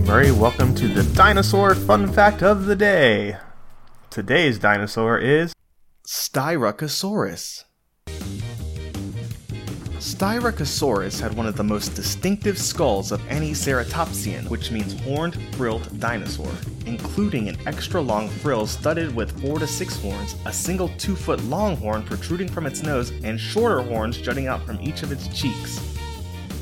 [0.00, 0.30] Murray.
[0.30, 3.36] Welcome to the dinosaur fun fact of the day.
[4.08, 5.52] Today's dinosaur is
[6.06, 7.64] Styracosaurus.
[9.98, 15.98] Styracosaurus had one of the most distinctive skulls of any ceratopsian, which means horned, frilled
[15.98, 16.52] dinosaur,
[16.86, 21.42] including an extra long frill studded with 4 to 6 horns, a single 2 foot
[21.46, 25.26] long horn protruding from its nose, and shorter horns jutting out from each of its
[25.36, 25.93] cheeks.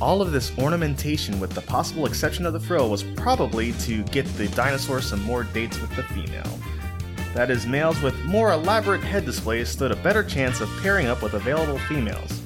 [0.00, 4.24] All of this ornamentation, with the possible exception of the frill, was probably to get
[4.38, 6.58] the dinosaur some more dates with the female.
[7.34, 11.22] That is, males with more elaborate head displays stood a better chance of pairing up
[11.22, 12.40] with available females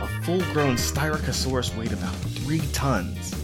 [0.00, 3.34] A full grown Styracosaurus weighed about 3 tons.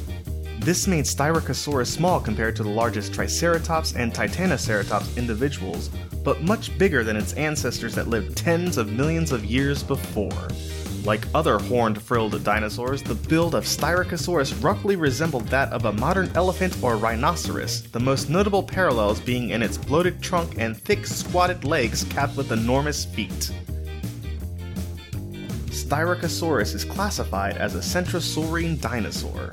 [0.61, 5.91] This made Styracosaurus small compared to the largest Triceratops and Titanoceratops individuals,
[6.23, 10.49] but much bigger than its ancestors that lived tens of millions of years before.
[11.07, 16.29] Like other horned frilled dinosaurs, the build of Styracosaurus roughly resembled that of a modern
[16.35, 21.63] elephant or rhinoceros, the most notable parallels being in its bloated trunk and thick, squatted
[21.63, 23.53] legs capped with enormous feet.
[25.71, 29.53] Styracosaurus is classified as a centrosaurine dinosaur.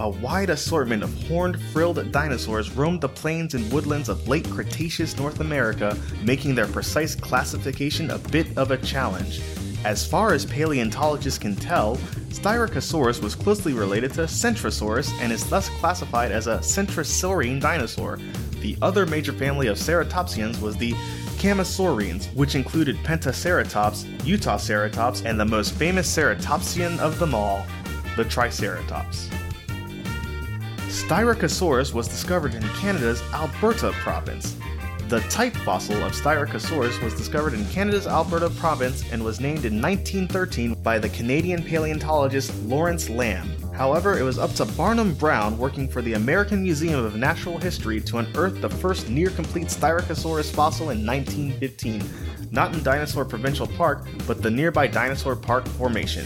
[0.00, 5.16] A wide assortment of horned, frilled dinosaurs roamed the plains and woodlands of late Cretaceous
[5.16, 9.40] North America, making their precise classification a bit of a challenge.
[9.84, 11.96] As far as paleontologists can tell,
[12.30, 18.18] Styracosaurus was closely related to Centrosaurus and is thus classified as a centrosaurine dinosaur.
[18.62, 20.94] The other major family of ceratopsians was the
[21.36, 27.66] Chasmosaurines, which included Pentaceratops, Utahceratops, and the most famous ceratopsian of them all,
[28.16, 29.28] the Triceratops.
[30.88, 34.56] Styracosaurus was discovered in Canada's Alberta province.
[35.08, 39.80] The type fossil of Styracosaurus was discovered in Canada's Alberta province and was named in
[39.80, 43.74] 1913 by the Canadian paleontologist Lawrence Lambe.
[43.74, 48.00] However, it was up to Barnum Brown, working for the American Museum of Natural History,
[48.00, 52.02] to unearth the first near complete Styracosaurus fossil in 1915,
[52.50, 56.24] not in Dinosaur Provincial Park, but the nearby Dinosaur Park Formation.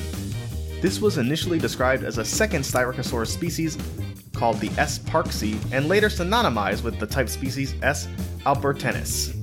[0.80, 3.76] This was initially described as a second Styracosaurus species
[4.38, 5.00] called the S.
[5.00, 8.06] parksi, and later synonymized with the type species S.
[8.46, 9.34] albertensis.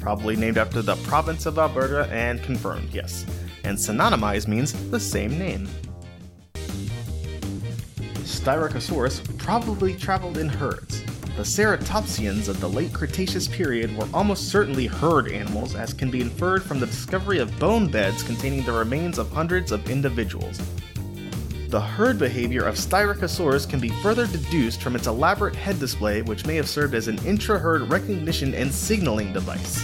[0.00, 3.24] Probably named after the province of Alberta and confirmed, yes.
[3.62, 5.68] And synonymized means the same name.
[8.24, 11.00] Styracosaurus probably traveled in herds.
[11.36, 16.20] The ceratopsians of the late Cretaceous period were almost certainly herd animals, as can be
[16.20, 20.60] inferred from the discovery of bone beds containing the remains of hundreds of individuals.
[21.72, 26.44] The herd behavior of Styracosaurus can be further deduced from its elaborate head display, which
[26.44, 29.82] may have served as an intra herd recognition and signaling device.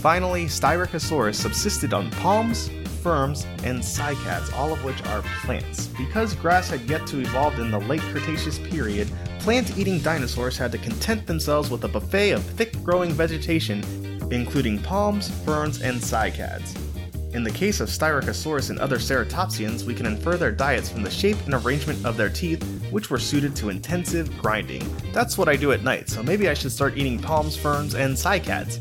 [0.00, 2.70] Finally, Styracosaurus subsisted on palms,
[3.02, 5.88] ferns, and cycads, all of which are plants.
[5.88, 9.10] Because grass had yet to evolve in the late Cretaceous period,
[9.40, 13.84] plant eating dinosaurs had to content themselves with a buffet of thick growing vegetation,
[14.32, 16.87] including palms, ferns, and cycads.
[17.34, 21.10] In the case of Styracosaurus and other ceratopsians, we can infer their diets from the
[21.10, 24.82] shape and arrangement of their teeth, which were suited to intensive grinding.
[25.12, 28.14] That's what I do at night, so maybe I should start eating palms, ferns, and
[28.14, 28.80] cycads.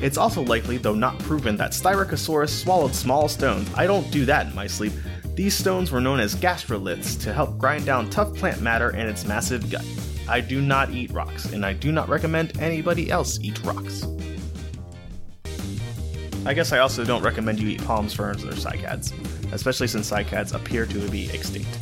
[0.00, 3.68] It's also likely, though not proven, that Styracosaurus swallowed small stones.
[3.74, 4.92] I don't do that in my sleep.
[5.34, 9.24] These stones were known as gastroliths to help grind down tough plant matter in its
[9.24, 9.84] massive gut.
[10.28, 14.04] I do not eat rocks, and I do not recommend anybody else eat rocks.
[16.44, 19.12] I guess I also don't recommend you eat palms, ferns, or cycads,
[19.52, 21.78] especially since cycads appear to be extinct.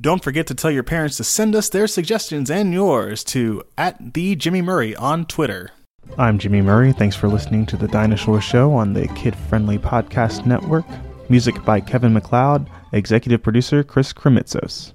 [0.00, 4.14] Don't forget to tell your parents to send us their suggestions and yours to at
[4.14, 5.72] the Jimmy Murray on Twitter.
[6.16, 6.92] I'm Jimmy Murray.
[6.92, 10.86] Thanks for listening to The Dinosaur Show on the Kid Friendly Podcast Network.
[11.28, 14.92] Music by Kevin MacLeod, executive producer Chris Kremitzos.